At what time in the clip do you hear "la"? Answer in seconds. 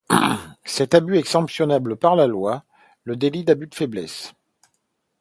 2.15-2.25